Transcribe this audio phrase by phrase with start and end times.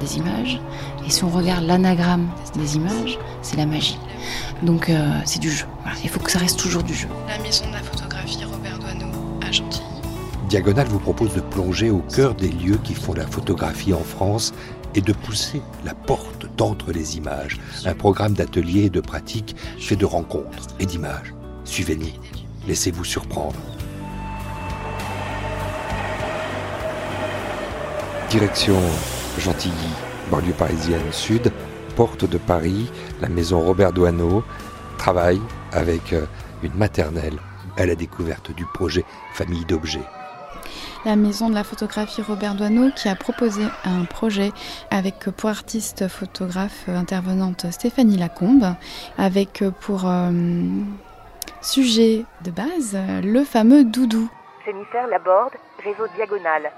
[0.00, 0.60] des images.
[1.06, 3.98] Et si on regarde l'anagramme des images, c'est la magie.
[4.62, 5.66] Donc euh, c'est du jeu.
[6.02, 7.08] Il faut que ça reste toujours du jeu.
[7.28, 9.08] La maison de la photographie Robert Doisneau
[9.46, 9.84] à Gentilly.
[10.48, 14.52] Diagonale vous propose de plonger au cœur des lieux qui font la photographie en France
[14.94, 17.60] et de pousser la porte d'entre les images.
[17.84, 21.32] Un programme d'ateliers et de pratiques fait de rencontres et d'images.
[21.64, 22.06] Suivez-nous,
[22.66, 23.54] laissez-vous surprendre.
[28.28, 28.80] Direction
[29.38, 29.74] Gentilly,
[30.30, 31.52] banlieue parisienne sud,
[31.96, 34.42] porte de Paris, la maison Robert Doisneau
[34.98, 35.40] travaille
[35.72, 36.26] avec euh,
[36.62, 37.38] une maternelle
[37.76, 40.04] à la découverte du projet Famille d'objets.
[41.04, 44.52] La maison de la photographie Robert Doisneau qui a proposé un projet
[44.90, 48.74] avec pour artiste photographe intervenante Stéphanie Lacombe,
[49.16, 50.30] avec pour euh,
[51.62, 54.30] sujet de base le fameux doudou.
[54.66, 56.70] Jennifer Laborde, réseau diagonal.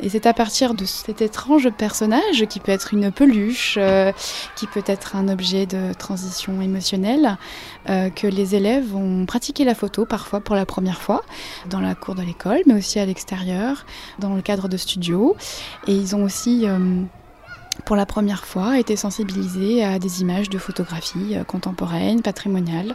[0.00, 4.12] Et c'est à partir de cet étrange personnage, qui peut être une peluche, euh,
[4.56, 7.36] qui peut être un objet de transition émotionnelle,
[7.88, 11.22] euh, que les élèves ont pratiqué la photo parfois pour la première fois,
[11.68, 13.84] dans la cour de l'école, mais aussi à l'extérieur,
[14.18, 15.36] dans le cadre de studios.
[15.86, 16.66] Et ils ont aussi...
[16.66, 17.02] Euh,
[17.86, 22.94] pour la première fois, été sensibilisés à des images de photographie contemporaine, patrimoniale.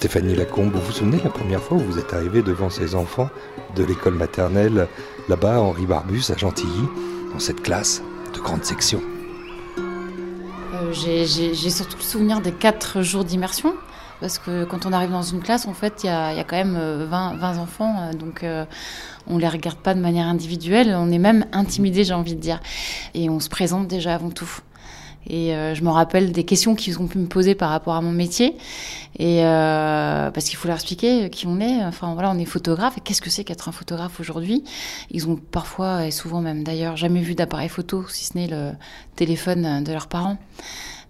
[0.00, 3.28] Stéphanie Lacombe, vous vous souvenez la première fois où vous êtes arrivée devant ces enfants
[3.76, 4.88] de l'école maternelle,
[5.28, 6.88] là-bas, Henri Barbus, à Gentilly,
[7.34, 8.00] dans cette classe
[8.32, 9.02] de grande section?
[9.76, 13.74] Euh, J'ai surtout le souvenir des quatre jours d'immersion.
[14.20, 16.78] Parce que quand on arrive dans une classe, en fait, il y, a, quand même
[16.78, 17.94] 20, euh, 20 enfants.
[18.00, 18.42] Euh, donc,
[19.26, 20.96] on ne les regarde pas de manière individuelle.
[20.96, 22.60] On est même intimidé, j'ai envie de dire.
[23.12, 24.60] Et on se présente déjà avant tout.
[25.28, 28.00] Et euh, je me rappelle des questions qu'ils ont pu me poser par rapport à
[28.00, 28.56] mon métier.
[29.18, 31.84] Et euh, parce qu'il faut leur expliquer qui on est.
[31.84, 32.96] Enfin voilà, on est photographe.
[32.98, 34.64] Et qu'est-ce que c'est qu'être un photographe aujourd'hui?
[35.10, 38.72] Ils ont parfois et souvent même d'ailleurs jamais vu d'appareil photo, si ce n'est le
[39.16, 40.38] téléphone de leurs parents.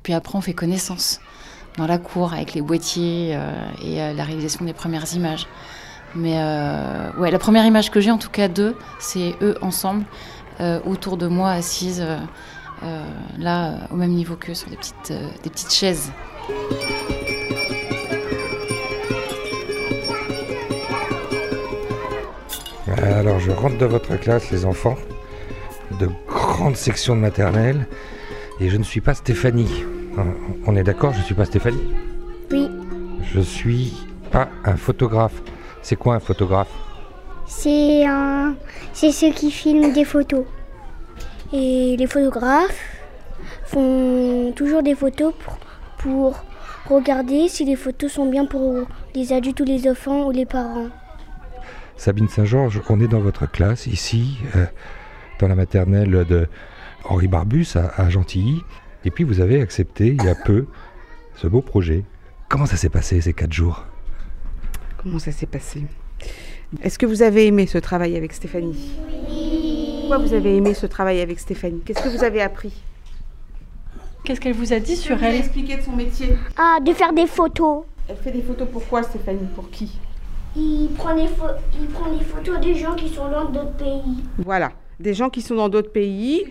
[0.03, 1.21] Puis après, on fait connaissance
[1.79, 3.53] dans la cour avec les boîtiers euh,
[3.85, 5.47] et la réalisation des premières images.
[6.17, 6.35] Mais
[7.19, 10.05] ouais, la première image que j'ai en tout cas d'eux, c'est eux ensemble
[10.85, 12.05] autour de moi assises
[13.39, 16.11] là, au même niveau que sur des petites, euh, des petites chaises.
[23.03, 24.97] Alors, je rentre dans votre classe, les enfants,
[25.99, 27.87] de grandes sections de maternelle,
[28.61, 29.85] et je ne suis pas Stéphanie.
[30.67, 31.95] On est d'accord, je ne suis pas Stéphanie?
[32.51, 32.69] Oui.
[33.33, 33.95] Je suis
[34.31, 35.43] pas un photographe.
[35.83, 36.69] C'est quoi un photographe?
[37.47, 38.55] C'est un...
[38.93, 40.45] c'est ceux qui filment des photos.
[41.53, 43.01] Et les photographes
[43.65, 45.35] font toujours des photos
[45.99, 46.45] pour,
[46.89, 50.89] regarder si les photos sont bien pour les adultes ou les enfants ou les parents.
[51.97, 54.65] Sabine Saint-Georges, on est dans votre classe ici, euh,
[55.39, 56.49] dans la maternelle de
[57.05, 58.63] Henri Barbus à, Gentilly.
[59.05, 60.67] Et puis vous avez accepté il y a peu
[61.37, 62.05] ce beau projet.
[62.49, 63.85] Comment ça s'est passé ces quatre jours?
[64.97, 65.85] Comment ça s'est passé?
[66.83, 68.99] Est-ce que vous avez aimé ce travail avec Stéphanie?
[70.11, 71.83] Pourquoi vous avez aimé ce travail avec Stéphanie?
[71.85, 72.73] Qu'est-ce que vous avez appris?
[74.25, 75.37] Qu'est-ce qu'elle vous a dit sur elle?
[75.37, 76.37] Expliquer de son métier?
[76.57, 77.85] Ah, de faire des photos.
[78.09, 79.47] Elle fait des photos pourquoi Stéphanie?
[79.55, 80.01] Pour qui?
[80.57, 81.29] Il prend, les
[81.81, 84.25] il prend des photos des gens qui sont dans d'autres pays.
[84.39, 86.45] Voilà, des gens qui sont dans d'autres pays.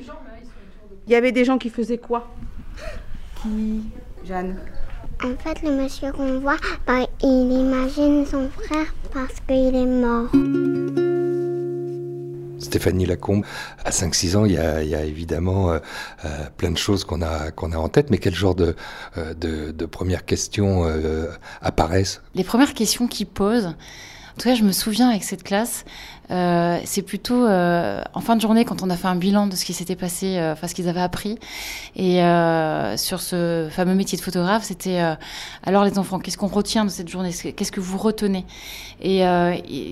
[1.08, 2.30] Il y avait des gens qui faisaient quoi?
[3.42, 3.82] Qui?
[4.26, 4.56] Jeanne?
[5.22, 6.56] En fait, le monsieur qu'on voit,
[6.88, 10.30] bah, il imagine son frère parce qu'il est mort.
[12.60, 13.46] Stéphanie Lacombe,
[13.84, 15.80] à 5-6 ans, il y a, évidemment euh,
[16.26, 16.28] euh,
[16.58, 18.76] plein de choses qu'on a, en tête, mais quel genre de,
[19.18, 20.86] euh, de, premières questions
[21.62, 22.22] apparaissent?
[22.36, 25.84] Les premières questions qu'ils posent, en tout cas, je me souviens avec cette classe,
[26.32, 29.56] euh, c'est plutôt euh, en fin de journée quand on a fait un bilan de
[29.56, 31.38] ce qui s'était passé, euh, enfin ce qu'ils avaient appris.
[31.96, 32.20] Et
[32.98, 35.00] sur ce fameux métier de photographe, c'était
[35.64, 37.32] alors les enfants, qu'est-ce qu'on retient de cette journée?
[37.32, 38.46] Qu'est-ce que vous retenez?
[39.02, 39.24] Et,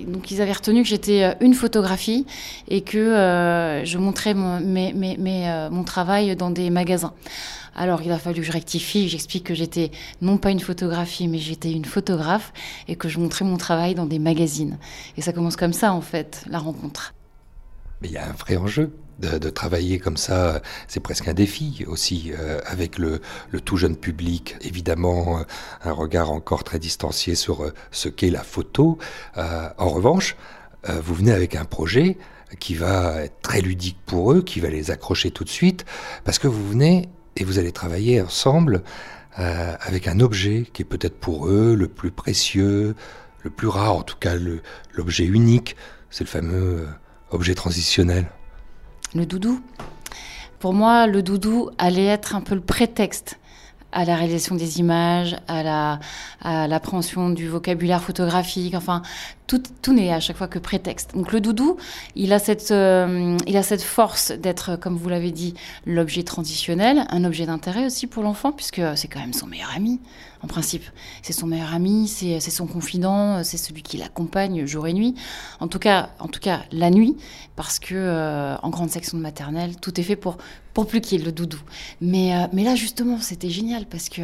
[0.06, 2.26] donc ils avaient retenu que j'étais une photographie
[2.68, 7.12] et que je montrais mon, mon travail dans des magasins.
[7.78, 11.38] Alors il a fallu que je rectifie, j'explique que j'étais non pas une photographie, mais
[11.38, 12.52] j'étais une photographe
[12.88, 14.78] et que je montrais mon travail dans des magazines.
[15.16, 17.14] Et ça commence comme ça en fait, la rencontre.
[18.02, 18.92] Il y a un vrai enjeu.
[19.18, 23.20] De, travailler comme ça, c'est presque un défi aussi, euh, avec le,
[23.64, 25.42] tout jeune public, évidemment, euh,
[25.82, 28.96] un regard encore très distancié sur euh, ce qu'est la photo.
[29.34, 30.36] en revanche,
[30.86, 32.16] vous venez avec un projet
[32.60, 35.84] qui va être très ludique pour eux, qui va les accrocher tout de suite,
[36.22, 38.84] parce que vous venez et vous allez travailler ensemble
[39.34, 42.94] avec un objet qui est peut-être pour eux le plus précieux,
[43.42, 44.34] le plus rare, en tout cas
[44.92, 45.76] l'objet unique,
[46.10, 46.86] c'est le fameux euh,
[47.30, 48.26] objet transitionnel.
[49.14, 49.60] Le doudou.
[50.58, 53.38] Pour moi, le doudou allait être un peu le prétexte
[53.92, 56.00] à la réalisation des images, à la
[56.42, 58.74] à l'appréhension du vocabulaire photographique.
[58.74, 59.02] Enfin,
[59.48, 61.14] tout, n'est à chaque fois que prétexte.
[61.14, 61.78] Donc le doudou,
[62.14, 65.54] il a cette euh, il a cette force d'être, comme vous l'avez dit,
[65.86, 70.00] l'objet transitionnel, un objet d'intérêt aussi pour l'enfant puisque c'est quand même son meilleur ami
[70.42, 70.84] en principe.
[71.22, 75.14] C'est son meilleur ami, c'est son confident, c'est celui qui l'accompagne jour et nuit.
[75.60, 77.16] En tout cas, en tout cas la nuit,
[77.56, 80.36] parce que euh, en grande section de maternelle, tout est fait pour
[80.74, 81.60] pour plus qu'il y ait le doudou.
[82.02, 84.22] Mais euh, mais là justement, c'était génial parce que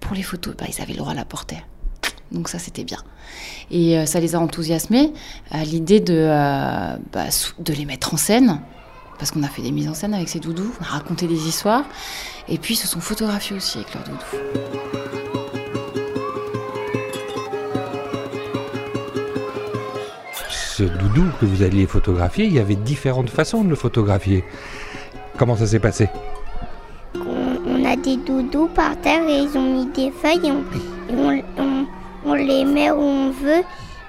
[0.00, 1.62] pour les photos, ils avaient le droit à la porter.
[2.34, 2.98] Donc ça, c'était bien.
[3.70, 5.12] Et euh, ça les a enthousiasmés
[5.50, 7.24] à l'idée de, euh, bah,
[7.58, 8.60] de les mettre en scène,
[9.18, 11.46] parce qu'on a fait des mises en scène avec ces doudous, on a raconté des
[11.48, 11.84] histoires,
[12.48, 15.44] et puis ils se sont photographiés aussi avec leurs doudous.
[20.40, 24.44] Ce doudou que vous alliez photographier, il y avait différentes façons de le photographier.
[25.38, 26.08] Comment ça s'est passé?
[27.14, 30.62] On, on a des doudous par terre et ils ont mis des feuilles et on,
[31.08, 31.86] et on- on-
[32.34, 33.62] on les met où on veut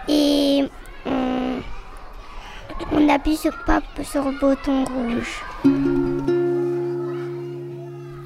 [0.07, 0.63] et
[1.05, 1.59] on,
[3.09, 3.53] appuie sur,
[4.03, 5.43] sur le bouton rouge.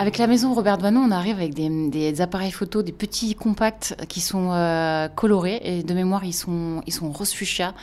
[0.02, 4.22] Avec la maison Robert Doisneau, on arrive avec des, appareils photo, des petits compacts qui
[4.22, 7.74] sont euh, colorés et de mémoire ils sont ils sont rose fuchsia.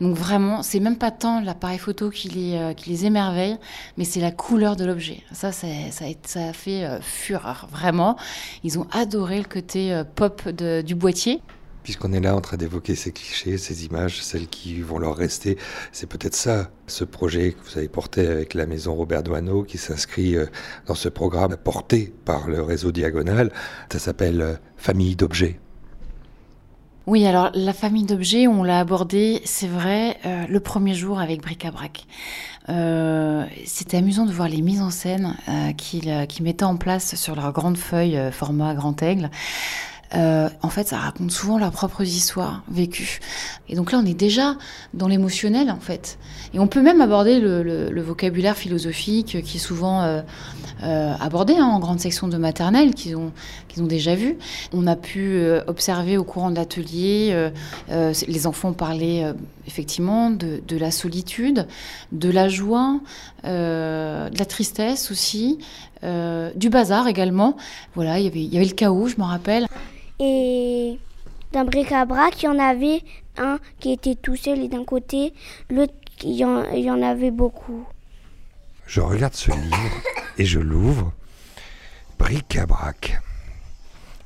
[0.00, 3.58] Donc vraiment, c'est même pas tant l'appareil photo qui les euh, émerveille,
[3.98, 5.22] mais c'est la couleur de l'objet.
[5.32, 8.16] Ça, ça a, fait euh, fureur vraiment.
[8.64, 11.42] Ils ont adoré le côté pop du boîtier.
[11.82, 15.56] Puisqu'on est là en train d'évoquer ces clichés, ces images, celles qui vont leur rester,
[15.92, 19.78] c'est peut-être ça, ce projet que vous avez porté avec la maison Robert Doisneau, qui
[19.78, 20.46] s'inscrit euh,
[20.86, 23.50] dans ce programme porté par le réseau Diagonal.
[23.90, 25.58] Ça s'appelle euh, Famille d'objets.
[27.06, 31.40] Oui, alors la famille d'objets, on l'a abordé, c'est vrai, euh, le premier jour avec
[31.40, 32.06] Bric-à-Brac.
[33.64, 35.34] C'était amusant de voir les mises en scène
[35.76, 39.28] qu'ils mettaient en place sur leur grande feuille format grand aigle.
[40.14, 43.20] Euh, en fait, ça raconte souvent leurs propres histoires vécues.
[43.68, 44.56] Et donc là, on est déjà
[44.92, 46.18] dans l'émotionnel, en fait.
[46.52, 50.22] Et on peut même aborder le, vocabulaire philosophique qui est souvent euh,
[50.82, 53.32] euh, abordé hein, en grande section de maternelle, qu'ils ont,
[53.76, 54.36] déjà vu.
[54.72, 57.50] On a pu observer au courant de l'atelier,
[57.88, 59.24] les enfants parlaient
[59.66, 61.66] effectivement de, la solitude,
[62.12, 63.00] de la joie,
[63.44, 65.58] de la tristesse aussi,
[66.02, 67.56] du bazar également.
[67.94, 69.66] Voilà, il y avait, il y avait le chaos, je me rappelle.
[70.20, 70.98] Et
[71.52, 73.00] d'un bric-à-brac, il y en avait
[73.38, 75.32] un qui était tout seul et d'un côté,
[75.70, 77.86] l'autre, il y, en, il y en avait beaucoup.
[78.86, 80.02] Je regarde ce livre
[80.36, 81.12] et je l'ouvre.
[82.18, 83.18] Bric-à-brac.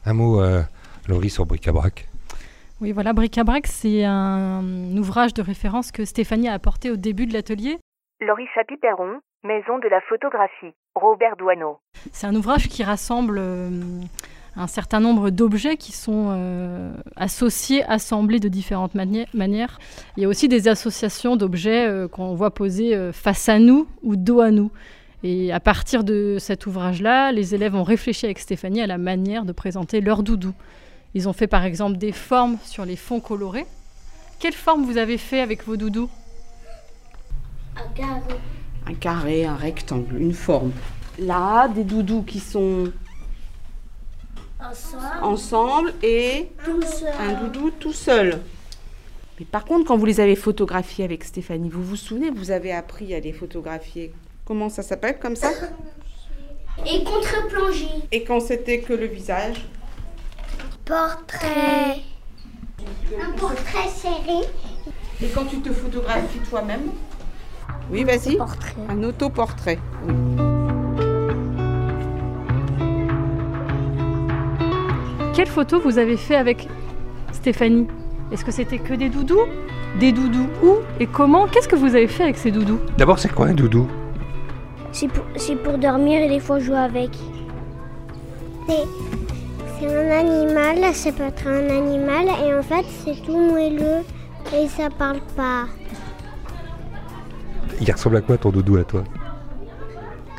[0.04, 0.62] Un mot, euh,
[1.08, 2.08] Laurie, sur bric-à-brac.
[2.80, 4.62] Oui, voilà, Bric-à-Brac, c'est un
[4.96, 7.78] ouvrage de référence que Stéphanie a apporté au début de l'atelier.
[8.20, 11.78] Laurie Chapiperon, Maison de la photographie, Robert Doisneau.
[12.12, 13.70] C'est un ouvrage qui rassemble euh,
[14.56, 19.78] un certain nombre d'objets qui sont euh, associés, assemblés de différentes mani- manières.
[20.16, 23.88] Il y a aussi des associations d'objets euh, qu'on voit posés euh, face à nous
[24.02, 24.70] ou dos à nous.
[25.22, 29.44] Et à partir de cet ouvrage-là, les élèves ont réfléchi avec Stéphanie à la manière
[29.44, 30.52] de présenter leur doudou.
[31.14, 33.66] Ils ont fait par exemple des formes sur les fonds colorés.
[34.38, 36.10] Quelle forme vous avez fait avec vos doudous?
[38.86, 40.72] Un carré, un rectangle, une forme.
[41.18, 42.92] Là, des doudous qui sont
[45.22, 46.48] ensemble et
[47.20, 48.40] un doudou tout seul.
[49.38, 52.72] Mais par contre, quand vous les avez photographiés avec Stéphanie, vous vous souvenez, vous avez
[52.72, 54.12] appris à les photographier?
[54.44, 55.50] Comment ça s'appelle comme ça?
[56.86, 57.88] Et contre-plongée.
[58.12, 59.64] Et quand c'était que le visage?
[60.84, 62.00] Portrait.
[63.20, 64.46] Un portrait serré.
[65.22, 66.90] Et quand tu te photographies toi-même?
[67.90, 68.36] Oui, vas-y.
[68.36, 68.74] Portrait.
[68.88, 69.78] Un autoportrait.
[70.06, 70.14] Oui.
[75.34, 76.68] Quelle photo vous avez fait avec
[77.32, 77.88] Stéphanie
[78.30, 79.40] Est-ce que c'était que des doudous
[79.98, 83.32] Des doudous où et comment Qu'est-ce que vous avez fait avec ces doudous D'abord, c'est
[83.32, 83.88] quoi un doudou
[84.92, 87.10] C'est pour, c'est pour dormir et des fois jouer avec.
[88.68, 88.84] C'est,
[89.80, 94.04] c'est un animal, ça peut être un animal et en fait c'est tout moelleux
[94.54, 95.64] et ça parle pas.
[97.80, 99.02] Il ressemble à quoi ton doudou à toi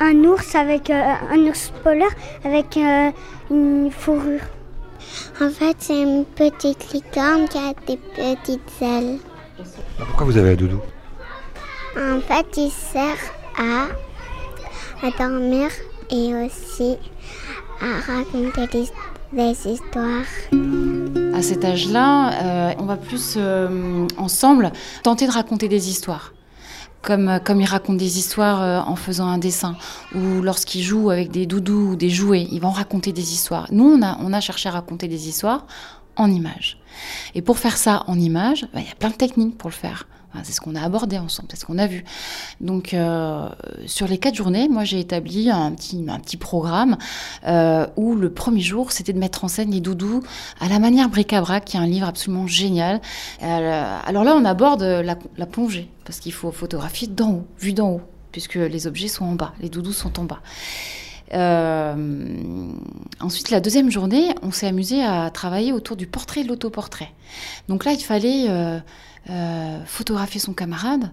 [0.00, 2.08] Un ours avec euh, un ours polaire
[2.44, 3.10] avec euh,
[3.50, 4.40] une fourrure.
[5.40, 9.18] En fait c'est une petite licorne qui a des petites ailes.
[9.98, 10.80] Pourquoi vous avez un doudou
[11.96, 13.16] En fait il sert
[13.58, 13.86] à,
[15.06, 15.68] à dormir
[16.10, 16.96] et aussi
[17.80, 18.88] à raconter des,
[19.32, 20.22] Des histoires.
[21.34, 24.70] À cet âge-là, euh, on va plus euh, ensemble
[25.02, 26.32] tenter de raconter des histoires.
[27.06, 29.76] Comme, comme ils racontent des histoires euh, en faisant un dessin,
[30.12, 33.68] ou lorsqu'ils jouent avec des doudous ou des jouets, ils vont raconter des histoires.
[33.70, 35.66] Nous, on a, on a cherché à raconter des histoires
[36.16, 36.78] en images.
[37.36, 39.74] Et pour faire ça en images, bah, il y a plein de techniques pour le
[39.74, 40.08] faire.
[40.44, 42.04] C'est ce qu'on a abordé ensemble, c'est ce qu'on a vu.
[42.60, 43.48] Donc, euh,
[43.86, 46.96] sur les quatre journées, moi, j'ai établi un petit, un petit programme
[47.46, 50.22] euh, où le premier jour, c'était de mettre en scène les doudous
[50.60, 53.00] à la manière bric-à-brac, qui est un livre absolument génial.
[53.42, 55.16] Euh, alors là, on aborde la,
[55.46, 58.02] plongée, parce qu'il faut photographier d'en haut, vu d'en haut,
[58.32, 60.40] puisque les objets sont en bas, les doudous sont en bas.
[63.20, 67.10] Ensuite, la deuxième journée, on s'est amusé à travailler autour du portrait et de l'autoportrait.
[67.68, 68.46] Donc là, il fallait
[69.28, 71.10] euh, photographier son camarade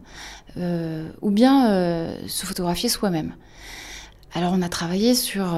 [0.57, 3.33] euh, ou bien euh, se photographier soi-même.
[4.35, 5.55] Alors on a travaillé sur,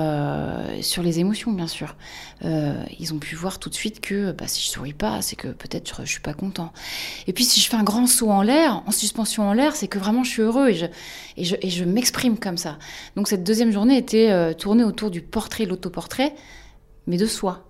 [0.81, 1.95] sur les émotions, bien sûr.
[2.43, 5.47] Ils ont pu voir tout de suite que bah, si je souris pas, c'est que
[5.47, 6.73] peut-être je, suis pas content.
[7.25, 9.87] Et puis si je fais un grand saut en l'air, en suspension en l'air, c'est
[9.87, 10.87] que vraiment je suis heureux et je,
[11.37, 12.77] et je, et je m'exprime comme ça.
[13.15, 16.35] Donc cette deuxième journée était tournée autour du portrait, l'autoportrait,
[17.07, 17.64] mais de soi.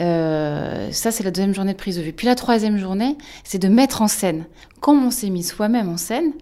[0.00, 2.12] Euh, ça, c'est la deuxième journée de prise de vue.
[2.12, 4.46] Puis la troisième journée, c'est de mettre en scène.
[4.80, 6.32] Comme on s'est mis soi-même en scène,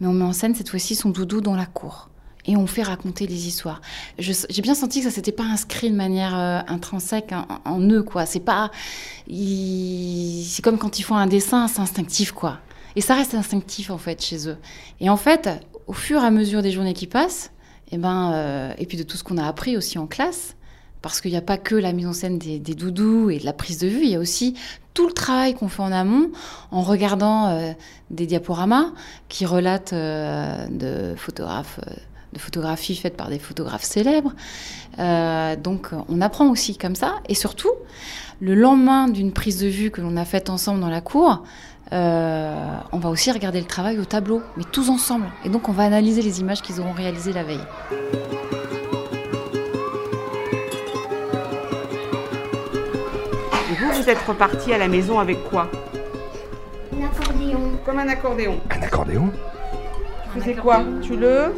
[0.00, 2.10] mais on met en scène cette fois-ci son doudou dans la cour.
[2.46, 3.80] Et on fait raconter des histoires.
[4.18, 8.02] J'ai bien senti que ça s'était pas inscrit de manière euh, intrinsèque en, en eux,
[8.02, 8.26] quoi.
[8.26, 8.70] C'est pas,
[9.26, 12.58] c'est comme quand ils font un dessin, c'est instinctif, quoi.
[12.96, 14.58] Et ça reste instinctif en fait chez eux.
[15.00, 15.48] Et en fait,
[15.86, 17.50] au fur et à mesure des journées qui passent,
[17.90, 20.56] et ben, euh, et puis de tout ce qu'on a appris aussi en classe,
[21.04, 23.52] parce qu'il n'y a pas que la mise en scène des, doudous et de la
[23.52, 24.54] prise de vue, il y a aussi
[24.94, 26.30] tout le travail qu'on fait en amont
[26.70, 27.72] en regardant euh,
[28.08, 28.86] des diaporamas
[29.28, 31.78] qui relatent euh, de photographes.
[31.86, 31.92] euh,
[32.32, 34.32] de photographies faites par des photographes célèbres.
[34.98, 37.20] Donc on apprend aussi comme ça.
[37.28, 37.70] Et surtout,
[38.40, 41.44] le lendemain d'une prise de vue que l'on a faite ensemble dans la cour,
[41.92, 45.26] on va aussi regarder le travail au tableau, mais tous ensemble.
[45.44, 47.64] Et donc on va analyser les images qu'ils auront réalisées la veille.
[54.04, 55.70] Vous, êtes reparti à la maison avec quoi
[56.92, 57.60] Un accordéon.
[57.86, 58.60] Comme un accordéon.
[58.70, 59.30] Un accordéon
[60.34, 61.52] Tu faisais quoi Tu le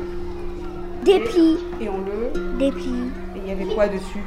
[1.05, 1.59] Des plis.
[1.81, 3.11] et on le Des plis.
[3.35, 4.23] et il y avait quoi dessus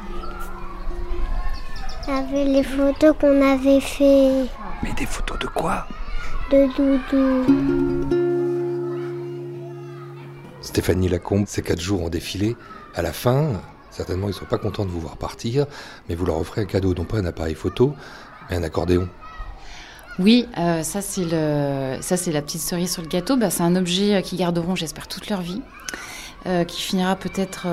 [2.06, 4.46] Il y avait les photos qu'on avait fait
[4.82, 5.86] Mais des photos de quoi
[6.50, 8.06] de doudou.
[10.60, 12.56] Stéphanie Lacombe, ces quatre jours ont défilé.
[12.96, 13.52] À la fin,
[13.90, 15.66] certainement, ils ne sont pas contents de vous voir partir,
[16.08, 17.94] mais vous leur offrez un cadeau, non pas un appareil photo,
[18.48, 19.08] mais un accordéon.
[20.18, 23.36] Oui, euh, ça c'est la petite cerise sur le gâteau.
[23.36, 25.62] Bah, c'est un objet euh, qu'ils garderont, j'espère, toute leur vie,
[26.46, 27.66] euh, qui finira peut-être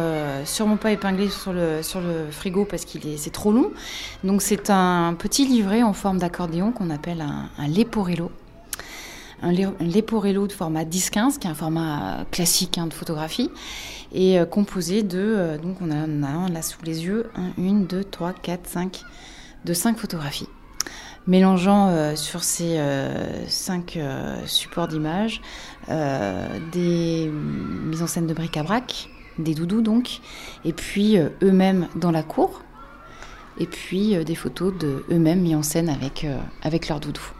[0.45, 3.71] sûrement pas épinglé sur le sur le frigo parce qu'il est c'est trop long.
[4.23, 8.31] Donc c'est un petit livret en forme d'accordéon qu'on appelle un, un leporello.
[9.41, 12.93] Un, le- un leporello de format 10-15, qui est un format euh, classique hein, de
[12.93, 13.51] photographie,
[14.11, 15.95] et euh, composé de, euh, donc on a,
[16.27, 19.03] a un là sous les yeux, 1, 1, 2, 3, 4, 5,
[19.65, 20.49] de 5 photographies
[21.29, 22.79] mélangeant sur ces
[23.49, 23.99] cinq
[24.45, 25.41] supports d'images
[25.89, 30.21] des mm, mises en scène de bric-à-brac, des doudous donc,
[30.63, 32.61] et puis eux-mêmes dans la cour,
[33.59, 36.25] et puis des photos de eux-mêmes mis en scène avec,
[36.61, 37.33] avec leurs doudous.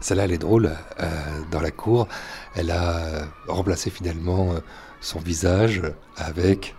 [0.00, 0.72] Celle-là, elle est drôle.
[1.00, 1.06] euh,
[1.50, 2.06] dans la cour,
[2.54, 4.60] elle a euh, remplacé finalement euh,
[5.00, 5.82] son visage
[6.16, 6.74] avec.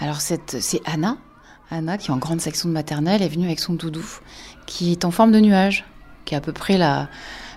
[0.00, 1.18] Alors c'est Anna,
[1.70, 4.04] Anna qui est en grande section de maternelle, est venue avec son doudou,
[4.66, 5.84] qui est en forme de nuage,
[6.24, 7.08] qui est à peu près la,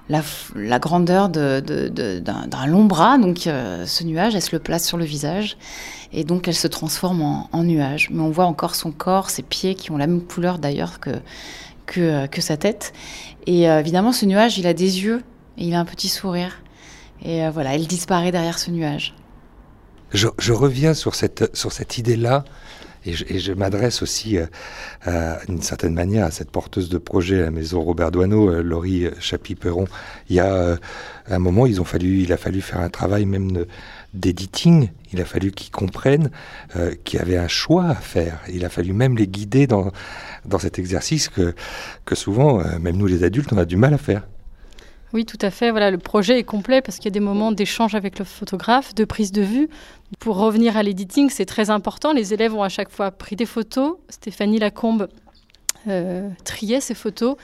[0.09, 3.17] la, grandeur de- de- de- d'un long bras.
[3.17, 5.57] Donc ce nuage, elle se le place sur le visage,
[6.11, 8.09] et donc elle se transforme en, nuage.
[8.11, 12.27] Mais on voit encore son corps, ses pieds qui ont la même couleur d'ailleurs que,
[12.27, 12.91] que sa tête.
[13.47, 15.21] Et euh, évidemment, ce nuage, il a des yeux,
[15.57, 16.61] et il a un petit sourire.
[17.23, 19.15] Et euh, voilà, elle disparaît derrière ce nuage.
[20.11, 22.43] Je, je reviens sur cette, sur cette idée-là,
[23.05, 24.45] et je, je m'adresse aussi euh,
[25.05, 28.61] à, d'une certaine manière à cette porteuse de projet à la maison Robert Doisneau, euh,
[28.61, 29.85] Laurie Chapi-Perron.
[30.29, 30.77] Il y a euh,
[31.27, 33.65] un moment, ils ont fallu, il a fallu faire un travail même
[34.13, 34.89] d'editing.
[35.11, 36.31] Il a fallu qu'ils comprennent
[36.75, 38.39] euh, qu'il y avait un choix à faire.
[38.51, 39.91] Il a fallu même les guider dans,
[40.45, 41.53] dans cet exercice que,
[42.05, 44.27] que souvent, euh, même nous les adultes, on a du mal à faire.
[45.13, 45.69] Oui, tout à fait.
[45.69, 48.95] Voilà, le projet est complet parce qu'il y a des moments d'échange avec le photographe,
[48.95, 49.69] de prise de vue.
[50.19, 52.13] Pour revenir à l'editing, c'est très important.
[52.13, 53.97] Les élèves ont à chaque fois pris des photos.
[54.09, 55.07] Stéphanie Lacombe
[55.87, 57.35] euh, triait ces photos.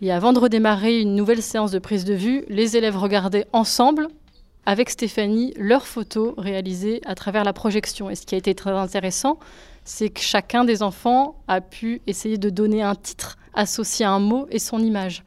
[0.00, 4.06] Et avant de redémarrer une nouvelle séance de prise de vue, les élèves regardaient ensemble
[4.64, 8.08] avec Stéphanie leurs photos réalisées à travers la projection.
[8.08, 9.40] Et ce qui a été très intéressant,
[9.84, 14.20] c'est que chacun des enfants a pu essayer de donner un titre associé à un
[14.20, 15.24] mot et son image.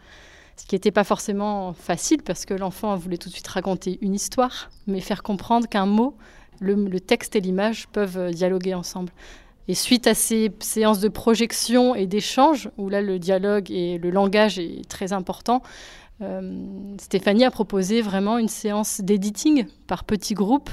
[0.60, 4.13] Ce qui n'était pas forcément facile parce que l'enfant voulait tout de suite raconter une
[4.13, 6.18] histoire, mais faire comprendre qu'un mot,
[6.60, 9.13] le, texte et l'image peuvent dialoguer ensemble.
[9.70, 14.10] Et suite à ces séances de projection et d'échange, où là le dialogue et le
[14.10, 15.63] langage est très important,
[16.22, 20.72] euh, Stéphanie a proposé vraiment une séance d'editing par petits groupes.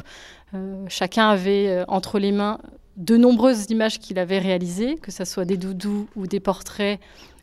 [0.55, 2.59] Euh, chacun avait euh, entre les mains
[2.97, 6.99] de nombreuses images qu'il avait réalisées, que ce soit des doudous ou des portraits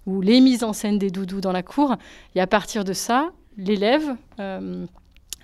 [0.06, 1.96] ou les mises en scène des doudous dans la cour.
[2.36, 4.16] Et à partir de ça, l'élève,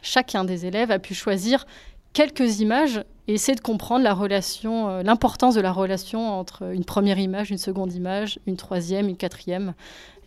[0.01, 1.65] chacun des élèves a pu choisir
[2.13, 7.19] quelques images et essayer de comprendre la relation, l'importance de la relation entre une première
[7.19, 9.73] image, une seconde image, une troisième, une quatrième,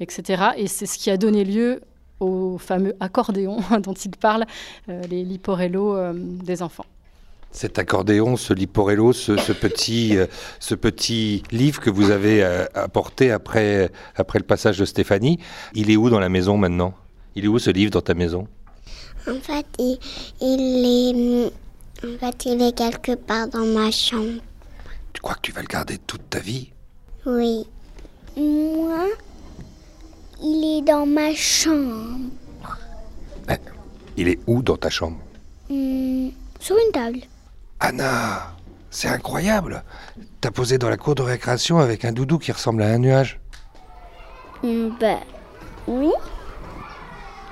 [0.01, 0.45] etc.
[0.57, 1.81] Et c'est ce qui a donné lieu
[2.23, 4.47] au fameux accordéon dont il parle,
[4.89, 6.87] euh, les liporello euh, des enfants.
[7.53, 10.27] Cet accordéon, ce liporello, ce, petit, euh,
[10.59, 12.43] ce petit livre que vous avez
[12.75, 15.39] apporté après, après le passage de Stéphanie,
[15.75, 16.95] il est où dans la maison maintenant?
[17.35, 18.49] Il est où ce livre dans ta maison?
[19.29, 19.99] En fait, il,
[20.41, 21.51] il,
[22.03, 24.41] est, en fait, il est quelque part dans ma chambre.
[25.13, 26.71] Tu crois que tu vas le garder toute ta vie?
[27.27, 27.67] Oui.
[28.37, 29.07] Moi,
[30.43, 32.19] il est dans ma chambre.
[33.51, 33.53] Eh,
[34.17, 35.19] il est où dans ta chambre?
[35.69, 37.19] Hmm, Sur une table.
[37.85, 38.55] Anna,
[38.91, 39.83] c'est incroyable.
[40.41, 43.41] T'as posé dans la cour de récréation avec un doudou qui ressemble à un nuage.
[44.63, 45.19] Ben,
[45.89, 46.13] oui.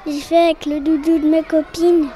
[0.07, 2.09] J'ai fait avec le doudou de mes copines.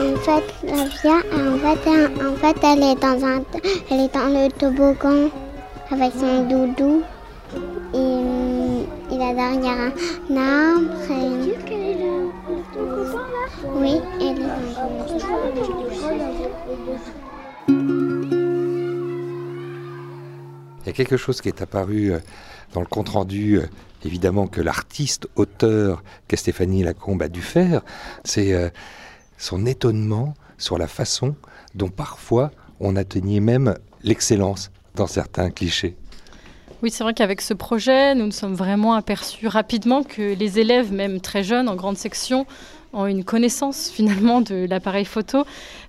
[0.00, 3.44] En fait, la vient, en fait, en fait, elle est dans un,
[3.90, 5.30] elle est dans le toboggan
[5.88, 7.04] avec son doudou.
[7.94, 9.92] Et il a derrière
[10.30, 11.10] un arbre.
[11.10, 11.51] Et...
[13.74, 14.52] Oui, elle est
[20.82, 22.18] Il y a quelque chose qui est apparu euh,
[22.74, 23.66] dans le compte-rendu, euh,
[24.04, 27.82] évidemment, que l'artiste, auteur que Stéphanie Lacombe a dû faire,
[28.24, 28.68] c'est euh,
[29.38, 31.34] son étonnement sur la façon
[31.74, 35.96] dont parfois on atteignait même l'excellence dans certains clichés.
[36.82, 40.92] Oui, c'est vrai qu'avec ce projet, nous nous sommes vraiment aperçus rapidement que les élèves,
[40.92, 42.44] même très jeunes, en grande section,
[42.92, 45.44] ont une connaissance finalement de l'appareil photo.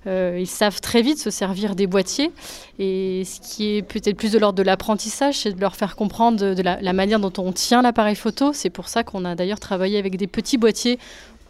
[0.06, 2.30] Euh, ils savent très vite se servir des boîtiers.
[2.78, 6.54] Et ce qui est peut-être plus de l'ordre de l'apprentissage, c'est de leur faire comprendre
[6.54, 8.52] de, la, la, manière dont on tient l'appareil photo.
[8.52, 10.98] C'est pour ça qu'on a d'ailleurs travaillé avec des petits boîtiers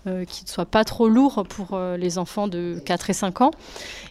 [0.07, 3.41] euh, qui ne soit pas trop lourd pour euh, les enfants de 4 et 5
[3.41, 3.51] ans.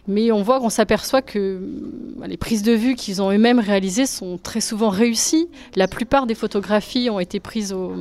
[0.08, 4.06] Mais on voit qu'on s'aperçoit que euh, les prises de vue qu'ils ont eux-mêmes réalisées
[4.06, 5.48] sont très souvent réussies.
[5.76, 7.92] La plupart des photographies ont été prises au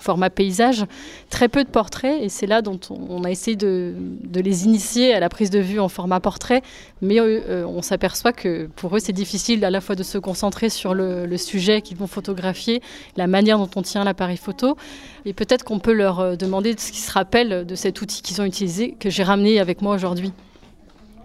[0.00, 0.84] format paysage,
[1.30, 3.94] très peu de portraits, et c'est là dont on a essayé de,
[4.34, 6.60] les initier à la prise de vue en format portrait.
[7.00, 10.92] Mais on s'aperçoit que pour eux, c'est difficile à la fois de se concentrer sur
[10.92, 12.82] le sujet qu'ils vont photographier,
[13.16, 14.76] la manière dont on tient l'appareil photo,
[15.24, 18.92] et peut-être qu'on peut leur demander ce qui sera de cet outil qu'ils ont utilisé,
[18.98, 20.32] que j'ai ramené avec moi aujourd'hui.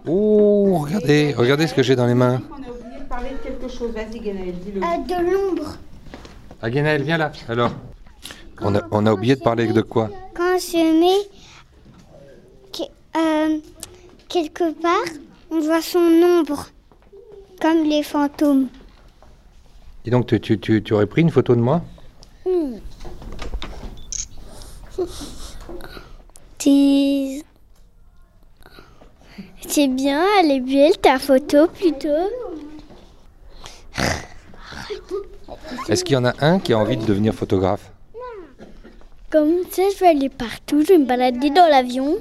[0.06, 2.40] Oh, regardez, regardez ce que j'ai dans les mains.
[2.50, 3.90] On a oublié de parler de quelque chose.
[3.92, 4.80] Vas-y, Guénaël, dis-le.
[4.80, 5.76] Euh, de l'ombre.
[6.62, 7.72] Ah, Guénaël, viens là, alors.
[8.60, 10.10] On a, on a oublié de parler de quoi?
[10.34, 11.28] Quand se met
[13.16, 13.58] euh,
[14.28, 15.04] quelque part,
[15.50, 16.68] on voit son ombre,
[17.60, 18.68] comme les fantômes.
[20.04, 21.82] Et donc, tu, tu, tu, tu aurais pris une photo de moi?
[26.58, 27.44] C'est...
[29.68, 32.30] C'est bien, elle est belle ta photo plutôt?
[35.88, 37.90] Est-ce qu'il y en a un qui a envie de devenir photographe?
[39.30, 42.16] Comme ça, je vais aller partout, je vais me balader dans l'avion.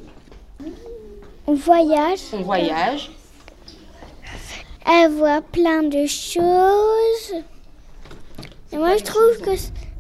[1.47, 2.19] On voyage.
[2.33, 3.11] On voyage.
[4.85, 7.43] Elle voit plein de choses.
[8.71, 9.51] Et moi, je trouve que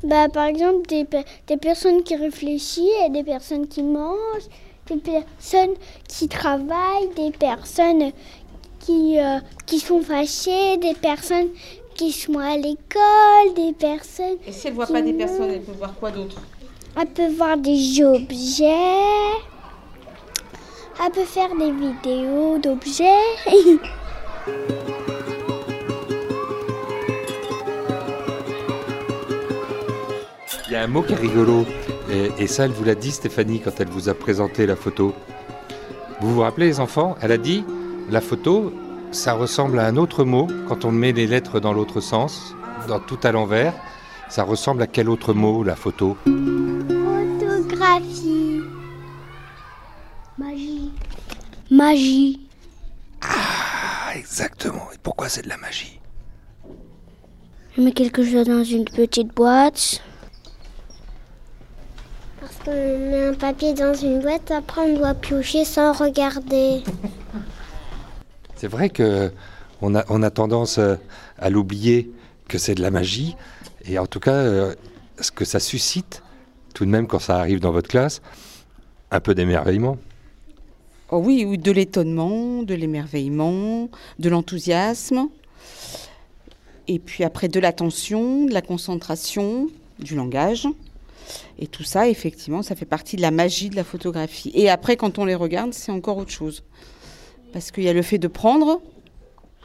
[0.05, 1.05] bah, par exemple, des,
[1.47, 4.49] des, personnes qui réfléchissent, et des personnes qui mangent,
[4.89, 5.75] des personnes
[6.07, 8.11] qui travaillent, des personnes
[8.79, 11.49] qui, euh, qui sont fâchées, des personnes
[11.95, 14.37] qui sont à l'école, des personnes.
[14.45, 16.41] Et si elle ne voit pas des personnes, elle peut voir quoi d'autre?
[16.99, 18.67] Elle peut voir des objets.
[21.03, 23.03] Elle peut faire des vidéos d'objets.
[30.75, 31.65] y a un mot qui est rigolo,
[32.11, 35.13] et, ça, elle vous l'a dit, Stéphanie, quand elle vous a présenté la photo.
[36.19, 37.63] Vous vous rappelez, les enfants Elle a dit
[38.09, 38.73] la photo,
[39.11, 42.53] ça ressemble à un autre mot quand on met les lettres dans l'autre sens,
[42.89, 43.73] dans tout à l'envers.
[44.27, 46.17] Ça ressemble à quel autre mot, la photo?
[47.39, 48.59] Photographie.
[50.37, 50.91] Magie.
[51.71, 52.47] Magie.
[53.21, 54.89] Ah, exactement.
[54.93, 56.01] Et pourquoi c'est de la magie?
[57.77, 60.01] Je mets quelque chose dans une petite boîte.
[62.65, 66.83] Qu'on met un papier dans une boîte, après on doit piocher sans regarder.
[68.55, 69.31] C'est vrai que
[69.81, 70.95] on a, on a tendance euh,
[71.37, 72.11] à l'oublier
[72.47, 73.35] que c'est de la magie.
[73.87, 74.73] Et en tout cas, euh,
[75.19, 76.23] ce que ça suscite,
[76.73, 78.21] tout de même quand ça arrive dans votre classe,
[79.11, 79.97] un peu d'émerveillement.
[81.11, 85.27] Oh oui, oui, de l'étonnement, de l'émerveillement, de l'enthousiasme.
[86.87, 89.67] Et puis après de l'attention, de la concentration,
[89.99, 90.67] du langage.
[91.59, 94.51] Et tout ça, effectivement, ça fait partie de la magie de la photographie.
[94.53, 96.63] Et après, quand on les regarde, c'est encore autre chose.
[97.53, 98.81] Parce qu'il y a le fait de prendre,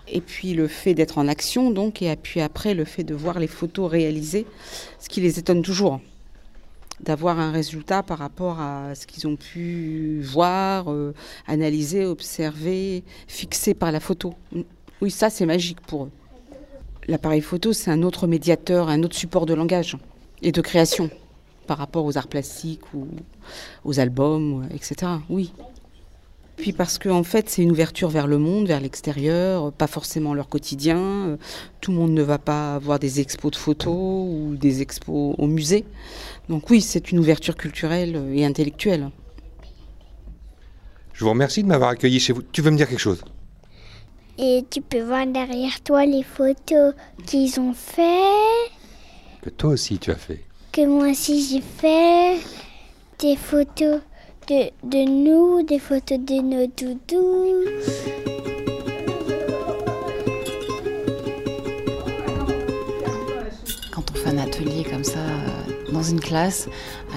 [0.09, 3.39] et puis le fait d'être en action, donc, et puis après, le fait de voir
[3.39, 4.47] les photos réalisées,
[4.99, 6.01] ce qui les étonne toujours.
[7.01, 11.15] D'avoir un résultat par rapport à ce qu'ils ont pu voir, euh,
[11.47, 14.35] analyser, observer, fixer par la photo.
[15.01, 16.11] Oui, ça, c'est magique pour eux.
[17.09, 19.97] L'appareil photo, c'est un autre médiateur, un autre support de langage
[20.43, 21.11] et de création
[21.71, 23.07] par rapport aux arts plastiques ou
[23.85, 25.13] aux albums, etc.
[25.29, 25.53] Oui.
[26.57, 30.35] Puis parce qu'en en fait, c'est une ouverture vers le monde, vers l'extérieur, pas forcément
[30.35, 31.39] leur quotidien.
[31.81, 35.47] Tout le monde ne va pas voir des expos de photos ou des expos au
[35.47, 35.85] musée.
[36.49, 39.09] Donc oui, c'est une ouverture culturelle et intellectuelle.
[41.13, 42.43] Je vous remercie de m'avoir accueilli chez vous.
[42.43, 43.23] Tu veux me dire quelque chose?
[44.39, 46.95] Et tu peux voir derrière toi les photos
[47.27, 48.73] qu'ils ont fait.
[49.41, 50.50] Que toi aussi tu as fait.
[50.73, 52.39] Que moi aussi j'ai fait.
[53.19, 54.01] Des photos
[54.49, 57.67] de, de nous, des photos de nos doudous.
[63.91, 66.69] Quand on fait un atelier comme ça euh, dans une classe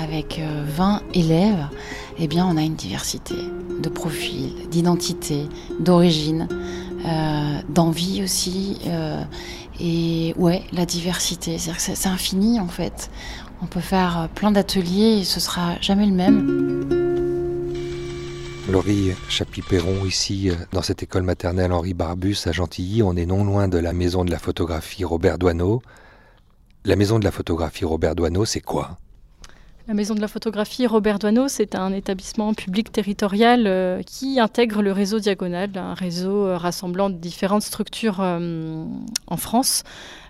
[0.02, 1.66] avec euh, 20 élèves,
[2.18, 3.36] eh bien on a une diversité
[3.80, 5.48] de profils, d'identité,
[5.80, 6.48] d'origine,
[7.06, 8.78] euh, d'envie aussi.
[8.88, 9.22] euh,
[9.80, 13.10] et ouais, la diversité, c'est-à-dire que c'est infini en fait.
[13.64, 16.84] On peut faire euh, plein d'ateliers et ce sera jamais le même.
[18.70, 23.46] Laurie Chapuis-Perron, ici, euh, dans cette école maternelle Henri Barbus à Gentilly, on est non
[23.46, 25.82] loin de la maison de la photographie Robert Doisneau.
[26.84, 28.98] La maison de la photographie Robert Doisneau, c'est quoi?
[29.86, 34.82] La Maison de la photographie Robert Doisneau, c'est un établissement public territorial euh, qui intègre
[34.82, 38.86] le réseau Diagonal, un réseau euh, rassemblant différentes structures euh,
[39.28, 39.84] en France.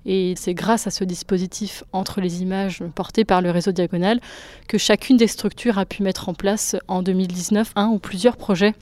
[0.08, 4.22] Et c'est grâce à ce dispositif entre les images porté par le réseau Diagonal
[4.68, 8.74] que chacune des structures a pu mettre en place en 2019 un ou plusieurs projets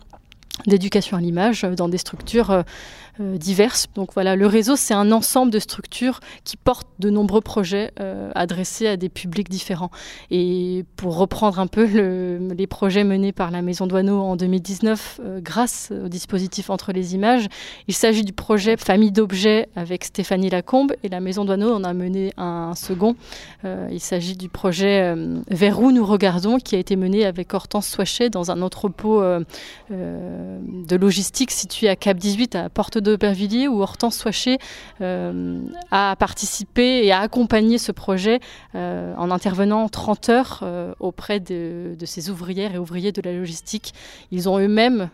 [0.68, 2.64] d'éducation à l'image dans des structures
[3.38, 3.88] diverses.
[3.96, 8.32] Donc voilà, le réseau, c'est un ensemble de structures qui portent de nombreux projets euh,
[8.36, 9.92] adressés à des publics différents.
[10.30, 15.20] Et pour reprendre un peu le- les projets menés par la Maison Douaneau en 2019,
[15.24, 17.48] euh, grâce au dispositif Entre les images,
[17.88, 21.94] il s'agit du projet Famille d'objets avec Stéphanie Lacombe et la Maison Douaneau en a
[21.94, 23.16] mené un second.
[23.66, 27.54] Euh, il s'agit du projet euh, Vers où nous regardons qui a été mené avec
[27.54, 29.42] Hortense Soichet dans un entrepôt euh,
[29.92, 32.98] euh, de logistique situé à Cap 18 à Porte
[33.68, 34.58] où Hortense Soichet
[35.02, 38.40] euh, a participé et a accompagné ce projet
[38.76, 43.34] euh, en intervenant 30 heures euh, auprès de, de ces ouvrières et ouvriers de la
[43.34, 43.94] logistique.
[44.32, 45.10] Ils ont eux-mêmes,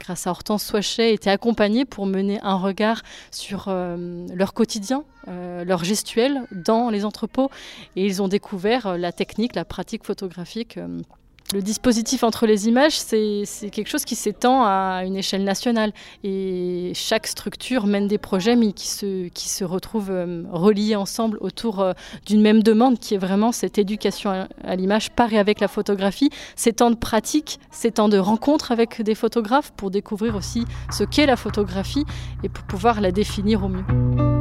[0.00, 6.42] grâce à Hortense Soichet, été accompagnés pour mener un regard sur leur quotidien, leur gestuelle
[6.52, 7.50] dans les entrepôts
[7.96, 10.78] et ils ont découvert la technique, la pratique photographique.
[11.54, 15.92] Le dispositif entre les images, c'est quelque chose qui s'étend à une échelle nationale.
[16.24, 21.80] Et chaque structure mène des projets, qui se, qui se retrouvent euh, reliés ensemble autour
[21.80, 21.92] euh,
[22.26, 25.68] d'une même demande, qui est vraiment cette éducation à, à l'image par et avec la
[25.68, 30.64] photographie, ces temps de pratique, ces temps de rencontre avec des photographes pour découvrir aussi
[30.90, 32.04] ce qu'est la photographie
[32.42, 34.33] et pour pouvoir la définir au mieux.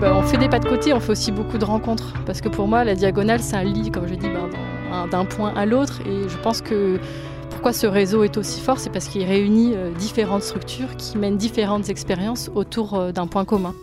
[0.00, 2.14] Ben, on fait des pas de côté, on fait aussi beaucoup de rencontres.
[2.24, 4.48] Parce que pour moi, la diagonale, c'est un lit, comme je dis, ben,
[5.08, 6.00] d'un point à l'autre.
[6.06, 6.98] Et je pense que
[7.50, 11.36] pourquoi ce réseau est aussi fort, c'est parce qu'il réunit euh, différentes structures qui mènent
[11.36, 13.74] différentes expériences autour euh, d'un point commun.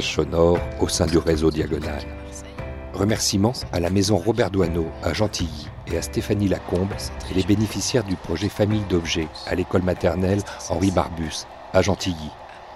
[0.00, 2.02] Sonore au sein du réseau Diagonal.
[2.92, 6.92] Remerciements à la maison Robert Doisneau à Gentilly et à Stéphanie Lacombe
[7.30, 12.30] et les bénéficiaires du projet Famille d'objets à l'école maternelle Henri Barbus à Gentilly.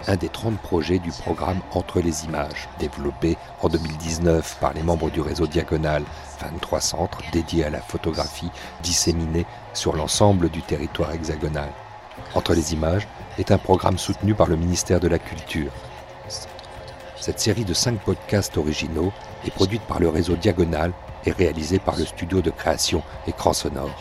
[0.09, 5.11] un des 30 projets du programme Entre les images, développé en 2019 par les membres
[5.11, 6.03] du réseau Diagonal,
[6.41, 8.51] 23 centres dédiés à la photographie
[8.83, 11.69] disséminés sur l'ensemble du territoire hexagonal.
[12.35, 13.07] Entre les images
[13.39, 15.71] est un programme soutenu par le ministère de la Culture.
[17.23, 19.13] Cette série de 5 podcasts originaux
[19.47, 20.93] est produite par le réseau Diagonal
[21.25, 23.95] et réalisée par le studio de création Écran Sonore.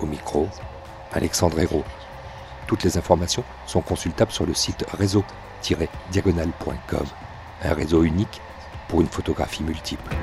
[0.00, 0.48] Au micro,
[1.12, 1.84] Alexandre Hérault.
[2.66, 7.06] Toutes les informations sont consultables sur le site réseau-diagonal.com,
[7.62, 8.40] un réseau unique
[8.88, 10.16] pour une photographie multiple.